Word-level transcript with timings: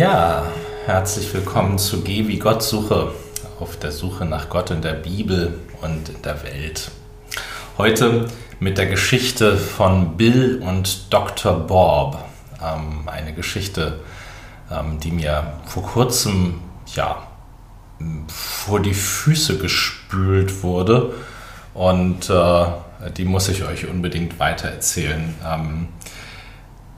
Ja, 0.00 0.46
herzlich 0.86 1.34
willkommen 1.34 1.76
zu 1.76 2.00
Geh 2.00 2.26
wie 2.26 2.38
Gott 2.38 2.62
suche, 2.62 3.12
auf 3.58 3.76
der 3.76 3.92
Suche 3.92 4.24
nach 4.24 4.48
Gott 4.48 4.70
in 4.70 4.80
der 4.80 4.94
Bibel 4.94 5.58
und 5.82 6.08
in 6.08 6.22
der 6.22 6.42
Welt. 6.42 6.90
Heute 7.76 8.26
mit 8.60 8.78
der 8.78 8.86
Geschichte 8.86 9.58
von 9.58 10.16
Bill 10.16 10.62
und 10.66 11.12
Dr. 11.12 11.52
Bob. 11.52 12.16
Ähm, 12.64 13.10
eine 13.10 13.34
Geschichte, 13.34 14.00
ähm, 14.70 15.00
die 15.00 15.10
mir 15.10 15.52
vor 15.66 15.82
kurzem 15.82 16.62
ja, 16.94 17.22
vor 18.28 18.80
die 18.80 18.94
Füße 18.94 19.58
gespült 19.58 20.62
wurde 20.62 21.12
und 21.74 22.30
äh, 22.30 22.64
die 23.18 23.26
muss 23.26 23.50
ich 23.50 23.64
euch 23.64 23.86
unbedingt 23.86 24.40
weitererzählen. 24.40 25.34
Ähm, 25.46 25.88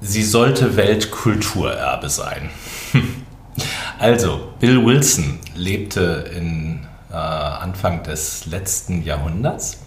sie 0.02 0.24
sollte 0.24 0.76
Weltkulturerbe 0.76 2.10
sein. 2.10 2.50
also, 3.98 4.52
Bill 4.58 4.84
Wilson 4.84 5.38
lebte 5.54 6.30
in 6.36 6.86
äh, 7.10 7.14
Anfang 7.14 8.02
des 8.02 8.46
letzten 8.46 9.02
Jahrhunderts. 9.04 9.78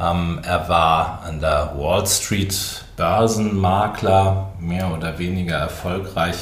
Ähm, 0.00 0.40
er 0.42 0.68
war 0.70 1.22
an 1.24 1.40
der 1.40 1.74
Wall 1.76 2.06
Street 2.06 2.84
Börsenmakler, 2.96 4.52
mehr 4.58 4.90
oder 4.92 5.18
weniger 5.18 5.56
erfolgreich, 5.56 6.36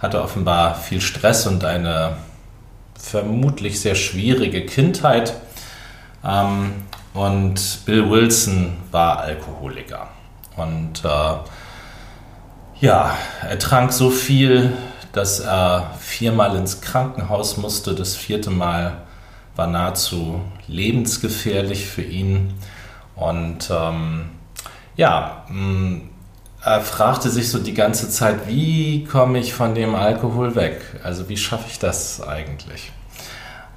hatte 0.00 0.20
offenbar 0.20 0.74
viel 0.74 1.00
Stress 1.00 1.46
und 1.46 1.64
eine 1.64 2.16
vermutlich 2.98 3.80
sehr 3.80 3.94
schwierige 3.94 4.66
Kindheit. 4.66 5.34
Ähm, 6.24 6.72
und 7.12 7.84
Bill 7.86 8.10
Wilson 8.10 8.76
war 8.90 9.20
Alkoholiker. 9.20 10.08
Und 10.56 11.04
äh, 11.04 11.34
ja, 12.84 13.16
er 13.40 13.58
trank 13.58 13.94
so 13.94 14.10
viel, 14.10 14.76
dass 15.12 15.40
er 15.40 15.92
viermal 15.98 16.54
ins 16.54 16.82
Krankenhaus 16.82 17.56
musste. 17.56 17.94
Das 17.94 18.14
vierte 18.14 18.50
Mal 18.50 18.98
war 19.56 19.66
nahezu 19.66 20.42
lebensgefährlich 20.68 21.86
für 21.86 22.02
ihn. 22.02 22.52
Und 23.16 23.70
ähm, 23.70 24.26
ja, 24.96 25.44
mm, 25.48 26.10
er 26.62 26.80
fragte 26.82 27.30
sich 27.30 27.48
so 27.48 27.58
die 27.58 27.72
ganze 27.72 28.10
Zeit, 28.10 28.48
wie 28.48 29.04
komme 29.04 29.38
ich 29.38 29.54
von 29.54 29.74
dem 29.74 29.94
Alkohol 29.94 30.54
weg? 30.54 30.82
Also 31.02 31.30
wie 31.30 31.38
schaffe 31.38 31.68
ich 31.70 31.78
das 31.78 32.20
eigentlich? 32.20 32.92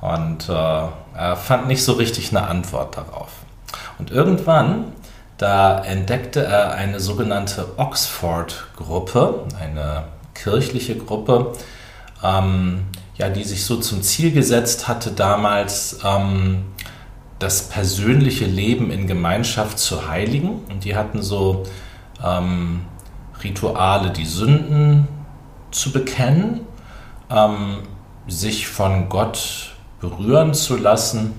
Und 0.02 0.50
äh, 0.50 0.52
er 0.52 1.38
fand 1.38 1.68
nicht 1.68 1.84
so 1.84 1.94
richtig 1.94 2.32
eine 2.32 2.46
Antwort 2.46 2.98
darauf. 2.98 3.30
Und 4.00 4.12
irgendwann 4.12 4.92
da 5.38 5.84
entdeckte 5.84 6.44
er 6.44 6.72
eine 6.72 7.00
sogenannte 7.00 7.78
Oxford-Gruppe, 7.78 9.46
eine 9.60 10.06
kirchliche 10.34 10.98
Gruppe, 10.98 11.54
ähm, 12.24 12.86
ja, 13.16 13.30
die 13.30 13.44
sich 13.44 13.66
so 13.66 13.78
zum 13.78 14.02
Ziel 14.02 14.32
gesetzt 14.32 14.88
hatte, 14.88 15.12
damals 15.12 16.00
ähm, 16.04 16.66
das 17.40 17.70
persönliche 17.70 18.46
Leben 18.46 18.92
in 18.92 19.08
Gemeinschaft 19.08 19.78
zu 19.80 20.08
heiligen. 20.08 20.62
Und 20.70 20.84
die 20.86 20.96
hatten 20.96 21.22
so 21.22 21.64
ähm, 22.24 22.82
Rituale, 23.44 24.10
die 24.10 24.26
Sünden 24.26 25.08
zu 25.72 25.92
bekennen, 25.92 26.62
ähm, 27.30 27.84
sich 28.28 28.68
von 28.68 29.10
Gott 29.10 29.76
berühren 30.00 30.54
zu 30.54 30.78
lassen 30.78 31.34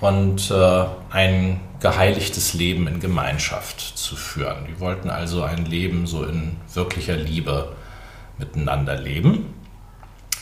und 0.00 0.50
äh, 0.50 0.84
ein 1.10 1.60
geheiligtes 1.80 2.54
Leben 2.54 2.86
in 2.86 3.00
Gemeinschaft 3.00 3.80
zu 3.80 4.16
führen. 4.16 4.66
Die 4.68 4.80
wollten 4.80 5.10
also 5.10 5.42
ein 5.42 5.64
Leben 5.64 6.06
so 6.06 6.24
in 6.24 6.56
wirklicher 6.72 7.16
Liebe 7.16 7.72
miteinander 8.38 8.96
leben. 8.96 9.54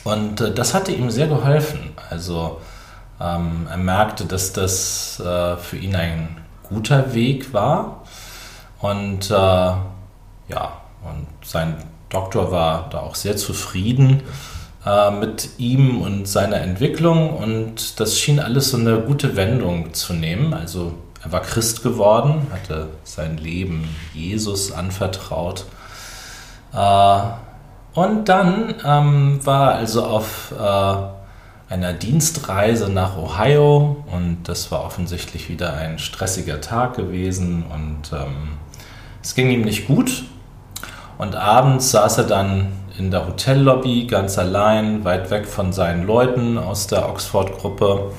Und 0.05 0.41
äh, 0.41 0.53
das 0.53 0.75
hatte 0.75 0.93
ihm 0.93 1.11
sehr 1.11 1.29
geholfen. 1.29 1.93
Also 2.11 2.61
ähm, 3.21 3.67
er 3.71 3.77
merkte, 3.77 4.25
dass 4.25 4.53
das 4.53 5.21
äh, 5.21 5.57
für 5.57 5.77
ihn 5.77 5.95
ein 5.95 6.41
guter 6.63 7.15
Weg 7.15 7.53
war. 7.53 8.05
Und 8.81 9.31
äh, 9.31 9.35
ja, 9.35 10.73
und 11.03 11.27
sein 11.45 11.77
Doktor 12.09 12.53
war 12.53 12.89
da 12.91 13.01
auch 13.01 13.15
sehr 13.15 13.37
zufrieden 13.37 14.23
äh, 14.85 15.11
mit 15.11 15.51
ihm 15.59 16.03
und 16.03 16.27
seiner 16.27 16.61
Entwicklung 16.61 17.37
und 17.37 18.01
das 18.01 18.19
schien 18.19 18.41
alles 18.41 18.71
so 18.71 18.77
eine 18.77 19.01
gute 19.01 19.37
Wendung 19.37 19.95
zu 19.95 20.13
nehmen. 20.13 20.53
Also 20.53 20.95
er 21.25 21.33
war 21.33 21.41
Christ 21.41 21.83
geworden, 21.83 22.49
hatte 22.53 22.89
sein 23.05 23.37
Leben 23.37 23.89
Jesus 24.13 24.73
anvertraut. 24.73 25.67
Äh, 26.73 27.21
und 27.95 28.29
dann 28.29 28.75
ähm, 28.85 29.41
war 29.45 29.73
er 29.73 29.79
also 29.79 30.05
auf 30.05 30.53
äh, 30.59 31.73
einer 31.73 31.93
Dienstreise 31.93 32.91
nach 32.91 33.17
Ohio 33.17 34.05
und 34.11 34.45
das 34.45 34.71
war 34.73 34.85
offensichtlich 34.85 35.49
wieder 35.49 35.75
ein 35.75 35.99
stressiger 35.99 36.61
Tag 36.61 36.97
gewesen 36.97 37.65
und 37.73 38.13
ähm, 38.13 38.59
es 39.23 39.35
ging 39.35 39.51
ihm 39.51 39.63
nicht 39.63 39.87
gut. 39.87 40.25
Und 41.19 41.37
abends 41.37 41.93
saß 41.93 42.19
er 42.19 42.25
dann 42.25 42.73
in 42.99 43.11
der 43.11 43.27
Hotellobby 43.27 44.07
ganz 44.07 44.39
allein, 44.39 45.05
weit 45.05 45.31
weg 45.31 45.47
von 45.47 45.73
seinen 45.73 46.07
Leuten 46.07 46.59
aus 46.59 46.89
der 46.89 47.09
Oxford-Gruppe. 47.09 48.11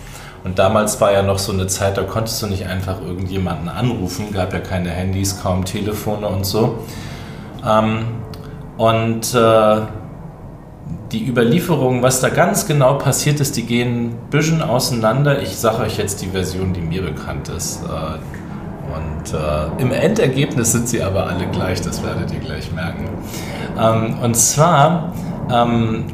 Und 0.43 0.59
damals 0.59 0.99
war 0.99 1.11
ja 1.11 1.23
noch 1.23 1.39
so 1.39 1.53
eine 1.53 1.67
Zeit, 1.67 1.97
da 1.97 2.03
konntest 2.03 2.41
du 2.41 2.47
nicht 2.47 2.65
einfach 2.67 3.01
irgendjemanden 3.01 3.69
anrufen, 3.69 4.31
gab 4.33 4.51
ja 4.53 4.59
keine 4.59 4.89
Handys, 4.89 5.41
kaum 5.41 5.63
Telefone 5.63 6.27
und 6.27 6.45
so. 6.45 6.79
Ähm, 7.65 8.05
und 8.77 9.33
äh, 9.33 9.81
die 11.11 11.27
Überlieferungen, 11.27 12.01
was 12.01 12.19
da 12.19 12.29
ganz 12.29 12.67
genau 12.67 12.95
passiert 12.95 13.39
ist, 13.39 13.55
die 13.55 13.63
gehen 13.65 14.09
ein 14.09 14.29
bisschen 14.31 14.61
auseinander. 14.61 15.41
Ich 15.41 15.55
sage 15.55 15.83
euch 15.83 15.97
jetzt 15.97 16.21
die 16.21 16.27
Version, 16.27 16.73
die 16.73 16.81
mir 16.81 17.03
bekannt 17.03 17.49
ist. 17.49 17.83
Äh, 17.83 18.17
und 18.93 19.33
äh, 19.33 19.81
im 19.81 19.91
Endergebnis 19.91 20.73
sind 20.73 20.89
sie 20.89 21.01
aber 21.01 21.27
alle 21.27 21.47
gleich, 21.47 21.81
das 21.81 22.03
werdet 22.03 22.31
ihr 22.33 22.39
gleich 22.39 22.71
merken. 22.73 23.07
Ähm, 23.79 24.17
und 24.21 24.35
zwar 24.35 25.13
ähm, 25.51 26.05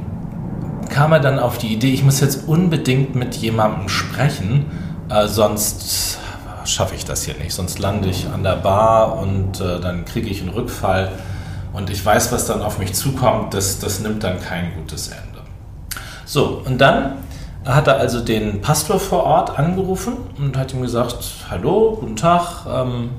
kam 1.00 1.14
er 1.14 1.22
dann 1.22 1.40
auf 1.40 1.58
die 1.58 1.68
Idee, 1.68 1.94
ich 1.94 2.04
muss 2.04 2.20
jetzt 2.20 2.46
unbedingt 2.50 3.16
mit 3.16 3.34
jemandem 3.36 3.88
sprechen, 3.88 4.66
äh, 5.10 5.28
sonst 5.30 6.20
schaffe 6.66 6.94
ich 6.94 7.06
das 7.06 7.24
hier 7.24 7.36
nicht. 7.36 7.54
Sonst 7.54 7.80
lande 7.80 8.10
ich 8.10 8.28
an 8.28 8.44
der 8.44 8.58
Bar 8.58 9.18
und 9.18 9.62
äh, 9.62 9.80
dann 9.80 10.04
kriege 10.04 10.28
ich 10.28 10.42
einen 10.42 10.50
Rückfall 10.50 11.14
und 11.72 11.90
ich 11.90 12.06
weiß, 12.06 12.34
was 12.34 12.48
dann 12.48 12.62
auf 12.62 12.80
mich 12.80 12.96
zukommt. 12.96 13.54
Das, 13.54 13.80
das 13.80 14.02
nimmt 14.02 14.26
dann 14.26 14.42
kein 14.42 14.74
gutes 14.76 15.08
Ende. 15.08 15.40
So, 16.26 16.62
und 16.66 16.80
dann 16.80 17.14
hat 17.64 17.88
er 17.88 17.96
also 17.96 18.20
den 18.20 18.60
Pastor 18.60 19.00
vor 19.00 19.24
Ort 19.24 19.58
angerufen 19.58 20.18
und 20.38 20.58
hat 20.58 20.74
ihm 20.74 20.81
gesagt, 20.81 21.16
hallo, 21.50 21.96
guten 21.98 22.18
Tag, 22.18 22.66
ähm, 22.70 23.12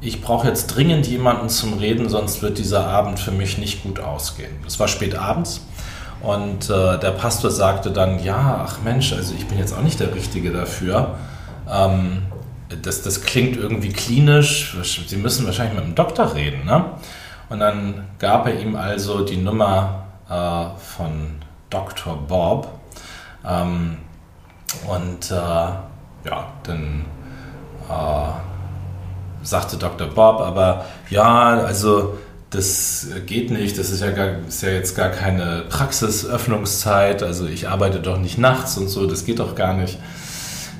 ich 0.00 0.22
brauche 0.22 0.46
jetzt 0.46 0.68
dringend 0.68 1.08
jemanden 1.08 1.48
zum 1.48 1.78
Reden, 1.78 2.08
sonst 2.08 2.42
wird 2.42 2.58
dieser 2.58 2.86
Abend 2.86 3.18
für 3.18 3.32
mich 3.32 3.58
nicht 3.58 3.82
gut 3.82 3.98
ausgehen. 3.98 4.52
Es 4.68 4.78
war 4.78 4.86
spät 4.86 5.16
abends 5.16 5.62
und 6.22 6.68
äh, 6.68 6.98
der 6.98 7.12
Pastor 7.12 7.50
sagte 7.50 7.90
dann, 7.90 8.22
ja, 8.22 8.64
ach 8.66 8.78
Mensch, 8.82 9.12
also 9.12 9.34
ich 9.34 9.46
bin 9.46 9.58
jetzt 9.58 9.72
auch 9.72 9.82
nicht 9.82 10.00
der 10.00 10.14
Richtige 10.14 10.50
dafür. 10.52 11.16
Ähm, 11.70 12.22
das, 12.82 13.02
das 13.02 13.22
klingt 13.22 13.56
irgendwie 13.56 13.92
klinisch, 13.92 14.76
Sie 14.82 15.16
müssen 15.16 15.46
wahrscheinlich 15.46 15.74
mit 15.74 15.84
dem 15.84 15.94
Doktor 15.94 16.34
reden. 16.34 16.66
Ne? 16.66 16.84
Und 17.48 17.60
dann 17.60 18.06
gab 18.18 18.46
er 18.46 18.60
ihm 18.60 18.76
also 18.76 19.24
die 19.24 19.38
Nummer 19.38 20.04
äh, 20.28 20.78
von 20.78 21.36
Dr. 21.70 22.16
Bob 22.16 22.68
ähm, 23.46 23.98
und 24.86 25.30
äh, 25.30 25.34
ja, 25.34 26.46
dann 26.64 27.04
äh, 27.88 29.44
sagte 29.44 29.76
Dr. 29.76 30.08
Bob, 30.08 30.40
aber 30.40 30.84
ja, 31.08 31.60
also 31.60 32.18
das 32.50 33.08
geht 33.26 33.50
nicht, 33.50 33.78
das 33.78 33.90
ist 33.90 34.00
ja, 34.00 34.10
gar, 34.10 34.28
ist 34.46 34.62
ja 34.62 34.70
jetzt 34.70 34.96
gar 34.96 35.10
keine 35.10 35.64
Praxisöffnungszeit, 35.68 37.22
also 37.22 37.46
ich 37.46 37.68
arbeite 37.68 38.00
doch 38.00 38.18
nicht 38.18 38.38
nachts 38.38 38.78
und 38.78 38.88
so, 38.88 39.06
das 39.06 39.24
geht 39.24 39.38
doch 39.38 39.54
gar 39.54 39.74
nicht. 39.74 39.98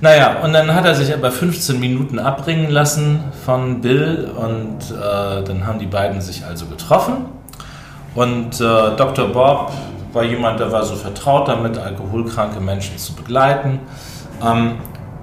Naja, 0.00 0.40
und 0.42 0.52
dann 0.52 0.74
hat 0.74 0.86
er 0.86 0.94
sich 0.94 1.12
aber 1.12 1.30
15 1.30 1.78
Minuten 1.78 2.18
abbringen 2.18 2.70
lassen 2.70 3.20
von 3.44 3.80
Bill 3.80 4.30
und 4.34 4.78
äh, 4.92 5.42
dann 5.44 5.66
haben 5.66 5.78
die 5.78 5.86
beiden 5.86 6.20
sich 6.20 6.44
also 6.44 6.66
getroffen 6.66 7.26
und 8.14 8.60
äh, 8.60 8.96
Dr. 8.96 9.28
Bob 9.28 9.72
war 10.12 10.24
jemand, 10.24 10.60
der 10.60 10.72
war 10.72 10.84
so 10.84 10.94
vertraut 10.94 11.48
damit, 11.48 11.76
alkoholkranke 11.76 12.60
Menschen 12.60 12.96
zu 12.96 13.14
begleiten 13.14 13.80
ähm, 14.42 14.76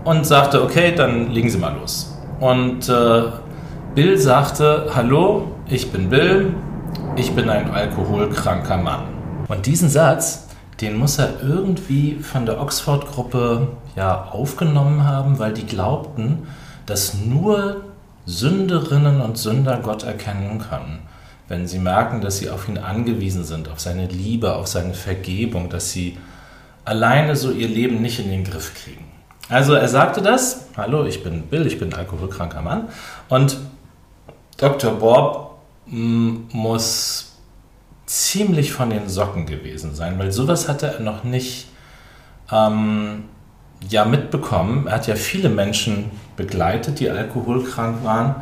und 0.03 0.25
sagte, 0.25 0.61
okay, 0.61 0.93
dann 0.95 1.31
legen 1.31 1.49
Sie 1.49 1.57
mal 1.57 1.73
los. 1.73 2.15
Und 2.39 2.87
äh, 2.87 3.23
Bill 3.95 4.17
sagte, 4.17 4.91
hallo, 4.93 5.54
ich 5.67 5.91
bin 5.91 6.09
Bill, 6.09 6.53
ich 7.15 7.33
bin 7.33 7.49
ein 7.49 7.71
alkoholkranker 7.71 8.77
Mann. 8.77 9.03
Und 9.47 9.65
diesen 9.65 9.89
Satz, 9.89 10.47
den 10.81 10.97
muss 10.97 11.19
er 11.19 11.41
irgendwie 11.41 12.15
von 12.15 12.45
der 12.45 12.61
Oxford-Gruppe 12.61 13.67
ja 13.95 14.25
aufgenommen 14.25 15.05
haben, 15.05 15.39
weil 15.39 15.53
die 15.53 15.65
glaubten, 15.65 16.47
dass 16.85 17.15
nur 17.15 17.81
Sünderinnen 18.25 19.21
und 19.21 19.37
Sünder 19.37 19.79
Gott 19.81 20.03
erkennen 20.03 20.59
können 20.59 20.99
wenn 21.47 21.67
sie 21.67 21.79
merken, 21.79 22.21
dass 22.21 22.37
sie 22.37 22.49
auf 22.49 22.67
ihn 22.67 22.77
angewiesen 22.77 23.43
sind, 23.43 23.69
auf 23.69 23.79
seine 23.79 24.07
Liebe, 24.07 24.55
auf 24.55 24.67
seine 24.67 24.93
Vergebung, 24.93 25.69
dass 25.69 25.91
sie 25.91 26.17
alleine 26.83 27.35
so 27.35 27.51
ihr 27.51 27.67
Leben 27.67 28.01
nicht 28.01 28.19
in 28.19 28.29
den 28.29 28.43
Griff 28.43 28.73
kriegen. 28.73 29.05
Also 29.49 29.73
er 29.73 29.87
sagte 29.87 30.21
das, 30.21 30.69
hallo, 30.75 31.05
ich 31.05 31.23
bin 31.23 31.43
Bill, 31.43 31.67
ich 31.67 31.77
bin 31.77 31.93
ein 31.93 31.99
alkoholkranker 31.99 32.61
Mann 32.61 32.89
und 33.29 33.57
Dr. 34.57 34.93
Bob 34.93 35.54
muss 35.87 37.33
ziemlich 38.05 38.71
von 38.71 38.89
den 38.89 39.09
Socken 39.09 39.45
gewesen 39.45 39.95
sein, 39.95 40.19
weil 40.19 40.31
sowas 40.31 40.67
hatte 40.67 40.87
er 40.87 40.99
noch 40.99 41.23
nicht 41.23 41.67
ähm, 42.51 43.25
ja 43.89 44.05
mitbekommen. 44.05 44.87
Er 44.87 44.95
hat 44.95 45.07
ja 45.07 45.15
viele 45.15 45.49
Menschen 45.49 46.11
begleitet, 46.35 46.99
die 46.99 47.09
alkoholkrank 47.09 48.03
waren. 48.03 48.35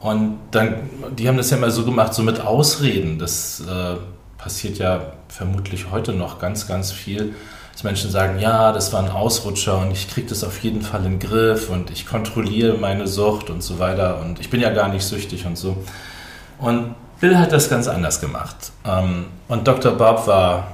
Und 0.00 0.38
dann, 0.50 0.74
die 1.16 1.28
haben 1.28 1.36
das 1.36 1.50
ja 1.50 1.56
immer 1.56 1.70
so 1.70 1.84
gemacht, 1.84 2.12
so 2.14 2.22
mit 2.22 2.40
Ausreden. 2.40 3.18
Das 3.18 3.60
äh, 3.60 3.96
passiert 4.36 4.78
ja 4.78 5.14
vermutlich 5.28 5.90
heute 5.90 6.12
noch 6.12 6.38
ganz, 6.38 6.66
ganz 6.66 6.92
viel, 6.92 7.34
dass 7.72 7.82
Menschen 7.82 8.10
sagen, 8.10 8.38
ja, 8.38 8.72
das 8.72 8.92
war 8.92 9.02
ein 9.02 9.10
Ausrutscher 9.10 9.78
und 9.78 9.90
ich 9.92 10.08
kriege 10.08 10.28
das 10.28 10.44
auf 10.44 10.62
jeden 10.62 10.82
Fall 10.82 11.04
in 11.06 11.18
den 11.18 11.18
Griff 11.18 11.70
und 11.70 11.90
ich 11.90 12.06
kontrolliere 12.06 12.76
meine 12.76 13.06
Sucht 13.06 13.50
und 13.50 13.62
so 13.62 13.78
weiter 13.78 14.20
und 14.20 14.38
ich 14.38 14.50
bin 14.50 14.60
ja 14.60 14.70
gar 14.70 14.88
nicht 14.88 15.04
süchtig 15.04 15.46
und 15.46 15.56
so. 15.56 15.78
Und 16.58 16.94
Bill 17.20 17.38
hat 17.38 17.52
das 17.52 17.70
ganz 17.70 17.88
anders 17.88 18.20
gemacht. 18.20 18.72
Ähm, 18.86 19.26
und 19.48 19.66
Dr. 19.66 19.92
Bob 19.92 20.26
war 20.26 20.68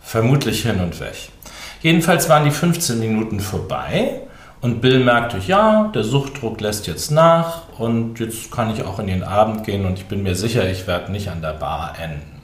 vermutlich 0.00 0.62
hin 0.62 0.80
und 0.80 1.00
weg. 1.00 1.30
Jedenfalls 1.82 2.28
waren 2.28 2.44
die 2.44 2.50
15 2.50 2.98
Minuten 2.98 3.40
vorbei 3.40 4.20
und 4.60 4.80
Bill 4.80 5.04
merkte, 5.04 5.38
ja, 5.38 5.90
der 5.94 6.04
Suchtdruck 6.04 6.60
lässt 6.60 6.86
jetzt 6.86 7.10
nach 7.10 7.62
und 7.78 8.18
jetzt 8.18 8.50
kann 8.50 8.70
ich 8.70 8.82
auch 8.82 8.98
in 8.98 9.08
den 9.08 9.22
Abend 9.22 9.64
gehen 9.64 9.84
und 9.84 9.98
ich 9.98 10.06
bin 10.06 10.22
mir 10.22 10.34
sicher, 10.34 10.68
ich 10.68 10.86
werde 10.86 11.12
nicht 11.12 11.28
an 11.28 11.42
der 11.42 11.52
Bar 11.52 11.94
enden. 12.00 12.42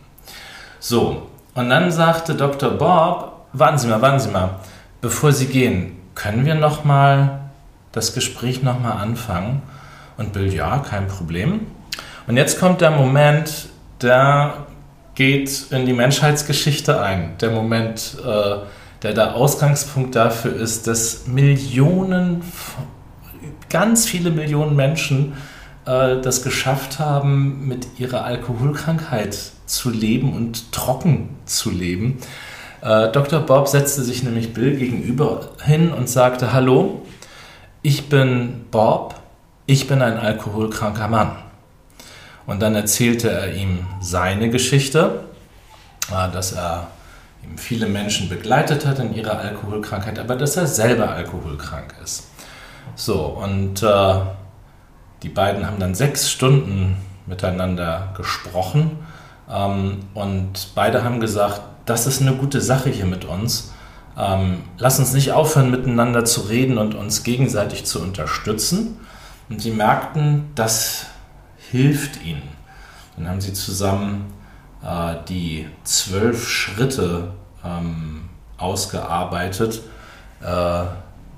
So, 0.78 1.28
und 1.54 1.70
dann 1.70 1.90
sagte 1.90 2.34
Dr. 2.34 2.70
Bob, 2.70 3.46
warten 3.52 3.78
Sie 3.78 3.88
mal, 3.88 4.02
warten 4.02 4.20
Sie 4.20 4.30
mal, 4.30 4.56
bevor 5.00 5.32
Sie 5.32 5.46
gehen, 5.46 5.96
können 6.14 6.44
wir 6.44 6.54
noch 6.54 6.84
mal 6.84 7.40
das 7.92 8.14
Gespräch 8.14 8.62
noch 8.62 8.80
mal 8.80 8.92
anfangen? 8.92 9.62
Und 10.16 10.32
Bill, 10.32 10.52
ja, 10.52 10.78
kein 10.78 11.08
Problem. 11.08 11.66
Und 12.26 12.36
jetzt 12.36 12.58
kommt 12.60 12.80
der 12.80 12.90
Moment, 12.90 13.68
der 14.00 14.66
geht 15.14 15.66
in 15.70 15.86
die 15.86 15.92
Menschheitsgeschichte 15.92 17.00
ein. 17.00 17.36
Der 17.40 17.50
Moment, 17.50 18.16
äh, 18.24 18.56
der 19.02 19.12
der 19.12 19.34
Ausgangspunkt 19.34 20.14
dafür 20.14 20.54
ist, 20.54 20.86
dass 20.86 21.26
Millionen, 21.26 22.42
ganz 23.68 24.06
viele 24.06 24.30
Millionen 24.30 24.76
Menschen 24.76 25.34
äh, 25.84 26.20
das 26.20 26.42
geschafft 26.42 26.98
haben, 26.98 27.66
mit 27.66 27.98
ihrer 27.98 28.24
Alkoholkrankheit 28.24 29.36
zu 29.66 29.90
leben 29.90 30.32
und 30.34 30.72
trocken 30.72 31.30
zu 31.44 31.70
leben. 31.70 32.18
Äh, 32.82 33.10
Dr. 33.10 33.40
Bob 33.40 33.68
setzte 33.68 34.02
sich 34.02 34.22
nämlich 34.22 34.54
Bill 34.54 34.76
gegenüber 34.76 35.50
hin 35.64 35.92
und 35.92 36.08
sagte, 36.08 36.52
hallo, 36.52 37.02
ich 37.82 38.08
bin 38.08 38.64
Bob, 38.70 39.16
ich 39.66 39.88
bin 39.88 40.02
ein 40.02 40.18
alkoholkranker 40.18 41.08
Mann. 41.08 41.32
Und 42.46 42.60
dann 42.60 42.74
erzählte 42.74 43.30
er 43.30 43.54
ihm 43.54 43.86
seine 44.00 44.50
Geschichte, 44.50 45.24
äh, 46.10 46.30
dass 46.32 46.52
er 46.52 46.88
viele 47.56 47.86
Menschen 47.86 48.28
begleitet 48.28 48.86
hat 48.86 48.98
in 48.98 49.14
ihrer 49.14 49.38
Alkoholkrankheit, 49.38 50.18
aber 50.18 50.36
dass 50.36 50.56
er 50.56 50.66
selber 50.66 51.10
alkoholkrank 51.10 51.94
ist. 52.02 52.28
So, 52.94 53.24
und 53.24 53.82
äh, 53.82 54.14
die 55.22 55.28
beiden 55.28 55.66
haben 55.66 55.78
dann 55.78 55.94
sechs 55.94 56.30
Stunden 56.30 56.96
miteinander 57.26 58.12
gesprochen 58.16 58.98
ähm, 59.50 60.00
und 60.14 60.68
beide 60.74 61.04
haben 61.04 61.20
gesagt, 61.20 61.60
das 61.86 62.06
ist 62.06 62.20
eine 62.20 62.34
gute 62.34 62.60
Sache 62.60 62.90
hier 62.90 63.06
mit 63.06 63.24
uns. 63.24 63.72
Ähm, 64.16 64.62
lass 64.78 64.98
uns 64.98 65.12
nicht 65.12 65.32
aufhören, 65.32 65.70
miteinander 65.70 66.24
zu 66.24 66.42
reden 66.42 66.78
und 66.78 66.94
uns 66.94 67.24
gegenseitig 67.24 67.84
zu 67.84 68.00
unterstützen. 68.00 69.00
Und 69.48 69.60
sie 69.60 69.70
merkten, 69.70 70.50
das 70.54 71.06
hilft 71.72 72.22
ihnen. 72.24 72.42
Dann 73.16 73.28
haben 73.28 73.40
sie 73.40 73.54
zusammen 73.54 74.32
äh, 74.84 75.16
die 75.28 75.66
zwölf 75.84 76.48
Schritte 76.48 77.32
ähm, 77.64 78.28
ausgearbeitet, 78.58 79.80
äh, 80.42 80.84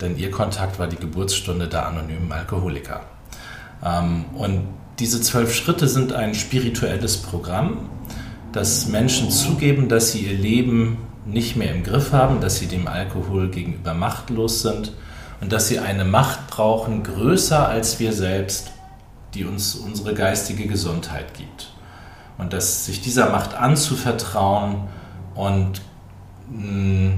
denn 0.01 0.19
ihr 0.19 0.31
Kontakt 0.31 0.79
war 0.79 0.89
die 0.89 0.97
Geburtsstunde 0.97 1.69
der 1.69 1.87
anonymen 1.87 2.31
Alkoholiker. 2.33 3.01
Ähm, 3.83 4.25
und 4.35 4.67
diese 4.99 5.21
zwölf 5.21 5.55
Schritte 5.55 5.89
sind 5.89 6.13
ein 6.13 6.35
spirituelles 6.35 7.17
Programm, 7.19 7.89
das 8.53 8.87
Menschen 8.87 9.31
zugeben, 9.31 9.89
dass 9.89 10.13
sie 10.13 10.21
ihr 10.21 10.37
Leben 10.37 10.99
nicht 11.27 11.57
mehr 11.57 11.73
im 11.73 11.83
Griff 11.83 12.13
haben, 12.13 12.41
dass 12.41 12.59
sie 12.59 12.67
dem 12.67 12.87
Alkohol 12.87 13.49
gegenüber 13.49 13.95
machtlos 13.95 14.63
sind 14.63 14.93
und 15.41 15.53
dass 15.53 15.69
sie 15.69 15.79
eine 15.79 16.05
Macht 16.05 16.49
brauchen, 16.49 17.03
größer 17.03 17.69
als 17.69 17.99
wir 17.99 18.13
selbst, 18.13 18.73
die 19.35 19.45
uns 19.45 19.75
unsere 19.75 20.15
geistige 20.15 20.67
Gesundheit 20.67 21.35
gibt 21.35 21.73
und 22.39 22.53
dass 22.53 22.87
sich 22.87 23.01
dieser 23.01 23.31
Macht 23.31 23.55
anzuvertrauen 23.55 24.89
und 25.35 25.81
mm, 26.51 27.13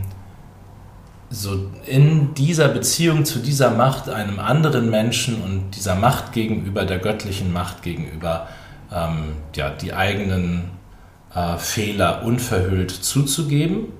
so 1.29 1.71
in 1.87 2.35
dieser 2.35 2.69
Beziehung 2.69 3.25
zu 3.25 3.41
dieser 3.41 3.71
Macht, 3.71 4.09
einem 4.09 4.39
anderen 4.39 4.91
Menschen 4.91 5.43
und 5.43 5.73
dieser 5.73 5.97
Macht 5.97 6.33
gegenüber, 6.33 6.85
der 6.85 6.99
göttlichen 6.99 7.53
Macht 7.53 7.83
gegenüber, 7.83 8.47
ähm, 8.93 9.35
ja, 9.55 9.71
die 9.71 9.93
eigenen 9.93 10.71
äh, 11.35 11.57
Fehler 11.59 12.23
unverhüllt 12.23 12.91
zuzugeben 12.91 13.93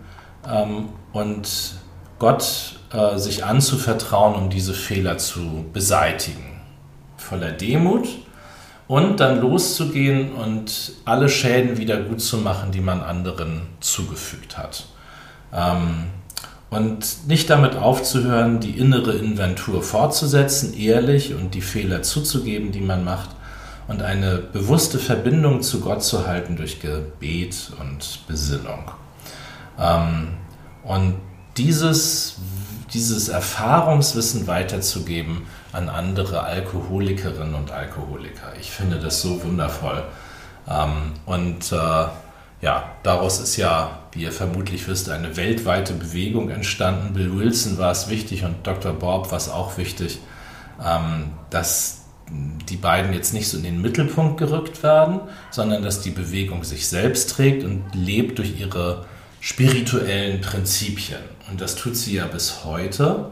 ähm, 0.49 0.91
und 1.13 1.75
Gott 2.19 2.79
äh, 2.93 3.19
sich 3.19 3.45
anzuvertrauen, 3.45 4.35
um 4.35 4.51
diese 4.51 4.73
Fehler 4.73 5.19
zu 5.19 5.67
beseitigen. 5.73 6.56
Voller 7.29 7.53
Demut 7.53 8.09
und 8.89 9.19
dann 9.19 9.41
loszugehen 9.41 10.33
und 10.33 10.93
alle 11.05 11.29
Schäden 11.29 11.77
wieder 11.77 12.01
gut 12.01 12.21
zu 12.21 12.39
machen, 12.39 12.71
die 12.71 12.81
man 12.81 13.01
anderen 13.01 13.63
zugefügt 13.81 14.57
hat. 14.57 14.87
Ähm, 15.53 16.05
und 16.71 17.27
nicht 17.27 17.51
damit 17.51 17.77
aufzuhören, 17.77 18.61
die 18.61 18.79
innere 18.79 19.13
Inventur 19.13 19.83
fortzusetzen, 19.83 20.77
ehrlich 20.79 21.35
und 21.35 21.55
die 21.55 21.63
Fehler 21.63 22.03
zuzugeben, 22.03 22.71
die 22.71 22.81
man 22.81 23.05
macht 23.05 23.31
und 23.89 24.03
eine 24.03 24.39
bewusste 24.39 24.99
Verbindung 24.99 25.63
zu 25.63 25.81
Gott 25.81 26.03
zu 26.03 26.27
halten 26.27 26.57
durch 26.57 26.81
Gebet 26.81 27.73
und 27.81 28.21
Besinnung. 28.27 28.91
Ähm, 29.79 30.29
und 30.85 31.17
dieses, 31.57 32.37
dieses 32.93 33.29
Erfahrungswissen 33.29 34.47
weiterzugeben, 34.47 35.43
an 35.77 35.89
andere 35.91 36.43
Alkoholikerinnen 36.43 37.55
und 37.55 37.71
Alkoholiker. 37.71 38.55
Ich 38.59 38.71
finde 38.71 38.99
das 38.99 39.21
so 39.21 39.43
wundervoll. 39.45 40.03
Ähm, 40.69 41.13
und 41.27 41.71
äh, 41.71 42.07
ja, 42.63 42.91
daraus 43.03 43.39
ist 43.39 43.57
ja, 43.57 44.01
wie 44.13 44.23
ihr 44.23 44.33
vermutlich 44.33 44.89
wisst, 44.89 45.11
eine 45.11 45.37
weltweite 45.37 45.93
Bewegung 45.93 46.49
entstanden. 46.49 47.13
Bill 47.13 47.37
Wilson 47.37 47.77
war 47.77 47.93
es 47.93 48.09
wichtig 48.09 48.45
und 48.45 48.67
Dr. 48.67 48.93
Bob 48.93 49.31
war 49.31 49.37
es 49.37 49.51
auch 49.51 49.77
wichtig, 49.77 50.19
ähm, 50.85 51.33
dass 51.51 52.07
die 52.29 52.77
beiden 52.77 53.13
jetzt 53.13 53.35
nicht 53.35 53.49
so 53.49 53.59
in 53.59 53.63
den 53.63 53.81
Mittelpunkt 53.83 54.39
gerückt 54.39 54.83
werden, 54.83 55.21
sondern 55.51 55.83
dass 55.83 56.01
die 56.01 56.11
Bewegung 56.11 56.65
sich 56.65 56.89
selbst 56.89 57.31
trägt 57.31 57.63
und 57.63 57.85
lebt 57.95 58.39
durch 58.39 58.59
ihre 58.59 59.05
spirituellen 59.41 60.41
Prinzipien. 60.41 61.21
Und 61.51 61.61
das 61.61 61.77
tut 61.77 61.97
sie 61.97 62.17
ja 62.17 62.27
bis 62.27 62.65
heute. 62.65 63.31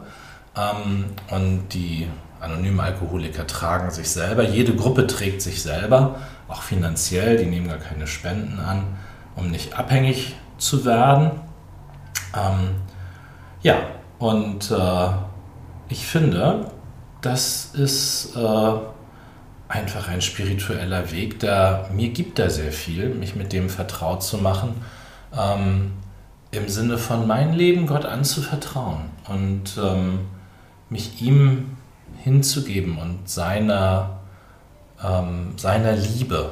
Ähm, 0.55 1.05
und 1.29 1.73
die 1.73 2.07
anonyme 2.39 2.83
Alkoholiker 2.83 3.47
tragen 3.47 3.91
sich 3.91 4.09
selber. 4.09 4.43
Jede 4.43 4.75
Gruppe 4.75 5.07
trägt 5.07 5.41
sich 5.41 5.61
selber, 5.61 6.19
auch 6.47 6.61
finanziell. 6.61 7.37
Die 7.37 7.45
nehmen 7.45 7.67
gar 7.67 7.77
keine 7.77 8.07
Spenden 8.07 8.59
an, 8.59 8.83
um 9.35 9.49
nicht 9.49 9.77
abhängig 9.77 10.35
zu 10.57 10.85
werden. 10.85 11.31
Ähm, 12.35 12.75
ja, 13.61 13.77
und 14.19 14.71
äh, 14.71 15.07
ich 15.89 16.05
finde, 16.05 16.71
das 17.21 17.71
ist 17.73 18.35
äh, 18.35 18.73
einfach 19.67 20.07
ein 20.07 20.21
spiritueller 20.21 21.11
Weg, 21.11 21.39
der 21.39 21.89
mir 21.93 22.09
gibt 22.09 22.39
da 22.39 22.49
sehr 22.49 22.71
viel, 22.71 23.09
mich 23.09 23.35
mit 23.35 23.53
dem 23.53 23.69
vertraut 23.69 24.23
zu 24.23 24.37
machen. 24.37 24.75
Ähm, 25.35 25.93
Im 26.51 26.69
Sinne 26.69 26.97
von 26.97 27.27
mein 27.27 27.53
Leben 27.53 27.87
Gott 27.87 28.05
anzuvertrauen 28.05 29.09
und 29.27 29.77
ähm, 29.81 30.19
mich 30.89 31.21
ihm 31.21 31.75
hinzugeben 32.25 32.97
und 32.97 33.29
seiner, 33.29 34.17
ähm, 35.01 35.53
seiner 35.57 35.91
Liebe. 35.91 36.49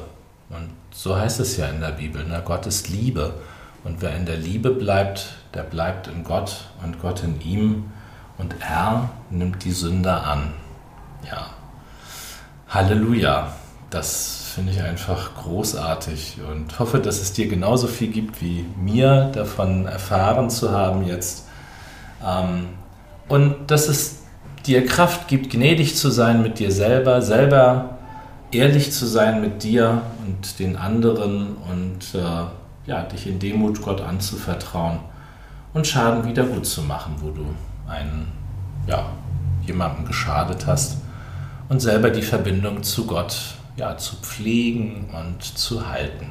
Und 0.48 0.70
so 0.92 1.16
heißt 1.16 1.40
es 1.40 1.56
ja 1.56 1.66
in 1.66 1.80
der 1.80 1.90
Bibel, 1.90 2.24
ne? 2.24 2.40
Gott 2.44 2.64
ist 2.66 2.88
Liebe. 2.88 3.34
Und 3.82 4.00
wer 4.00 4.14
in 4.16 4.24
der 4.24 4.36
Liebe 4.36 4.70
bleibt, 4.70 5.34
der 5.52 5.64
bleibt 5.64 6.06
in 6.06 6.22
Gott 6.22 6.68
und 6.84 7.02
Gott 7.02 7.24
in 7.24 7.40
ihm. 7.40 7.90
Und 8.38 8.54
er 8.60 9.10
nimmt 9.30 9.64
die 9.64 9.72
Sünder 9.72 10.24
an. 10.24 10.52
Ja. 11.28 11.48
Halleluja. 12.68 13.52
das 13.90 14.52
finde 14.54 14.70
ich 14.72 14.80
einfach 14.80 15.34
großartig 15.34 16.38
und 16.48 16.78
hoffe, 16.78 17.00
dass 17.00 17.20
es 17.20 17.32
dir 17.32 17.48
genauso 17.48 17.88
viel 17.88 18.12
gibt 18.12 18.40
wie 18.40 18.64
mir 18.76 19.30
davon 19.34 19.86
erfahren 19.86 20.50
zu 20.50 20.70
haben 20.70 21.04
jetzt. 21.04 21.48
Ähm, 22.24 22.68
und 23.28 23.68
dass 23.72 23.88
es 23.88 24.23
dir 24.66 24.86
Kraft 24.86 25.28
gibt, 25.28 25.50
gnädig 25.50 25.96
zu 25.96 26.10
sein 26.10 26.42
mit 26.42 26.58
dir 26.58 26.70
selber, 26.70 27.22
selber 27.22 27.98
ehrlich 28.50 28.92
zu 28.92 29.06
sein 29.06 29.40
mit 29.40 29.62
dir 29.62 30.02
und 30.26 30.58
den 30.58 30.76
anderen 30.76 31.56
und 31.70 32.14
äh, 32.14 32.88
ja, 32.88 33.02
dich 33.02 33.26
in 33.26 33.38
Demut 33.38 33.82
Gott 33.82 34.00
anzuvertrauen 34.00 35.00
und 35.72 35.86
Schaden 35.86 36.26
wieder 36.26 36.44
gut 36.44 36.66
zu 36.66 36.82
machen, 36.82 37.16
wo 37.20 37.30
du 37.30 37.46
einen, 37.88 38.30
ja, 38.86 39.06
jemandem 39.66 40.04
geschadet 40.04 40.66
hast 40.66 40.98
und 41.68 41.80
selber 41.80 42.10
die 42.10 42.22
Verbindung 42.22 42.82
zu 42.82 43.06
Gott 43.06 43.56
ja, 43.76 43.96
zu 43.96 44.16
pflegen 44.16 45.08
und 45.12 45.42
zu 45.42 45.88
halten. 45.88 46.30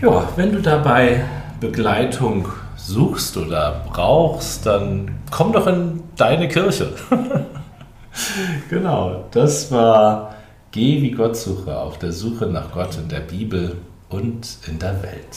Ja, 0.00 0.28
wenn 0.36 0.52
du 0.52 0.60
dabei 0.60 1.24
Begleitung 1.60 2.48
suchst 2.76 3.36
oder 3.36 3.84
brauchst, 3.88 4.66
dann 4.66 5.18
komm 5.30 5.52
doch 5.52 5.66
in 5.66 6.02
deine 6.20 6.48
Kirche. 6.48 6.92
genau, 8.68 9.24
das 9.30 9.70
war 9.72 10.34
Geh 10.72 11.02
wie 11.02 11.10
Gott 11.10 11.36
suche 11.36 11.76
auf 11.76 11.98
der 11.98 12.12
Suche 12.12 12.46
nach 12.46 12.70
Gott 12.70 12.96
in 12.96 13.08
der 13.08 13.20
Bibel 13.20 13.76
und 14.08 14.58
in 14.68 14.78
der 14.78 15.02
Welt. 15.02 15.36